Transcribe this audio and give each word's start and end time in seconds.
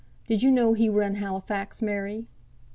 Did 0.25 0.41
you 0.41 0.49
know 0.49 0.73
he 0.73 0.89
were 0.89 1.03
in 1.03 1.13
Halifax, 1.17 1.79
Mary?" 1.79 2.25